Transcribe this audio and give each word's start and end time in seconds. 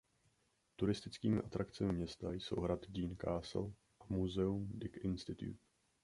Turistickými 0.75 1.39
atrakcemi 1.41 1.93
města 1.93 2.33
jsou 2.33 2.55
hrad 2.61 2.85
Dean 2.89 3.15
Castle 3.21 3.71
a 3.99 4.05
muzeum 4.09 4.71
Dick 4.79 4.97
Institute. 4.97 5.59